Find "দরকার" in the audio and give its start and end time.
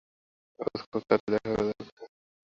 1.69-2.07